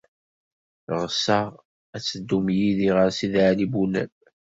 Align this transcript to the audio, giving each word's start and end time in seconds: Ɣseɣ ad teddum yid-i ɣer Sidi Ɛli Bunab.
Ɣseɣ 1.01 1.47
ad 1.95 2.01
teddum 2.07 2.45
yid-i 2.57 2.89
ɣer 2.95 3.09
Sidi 3.17 3.41
Ɛli 3.49 3.65
Bunab. 3.71 4.11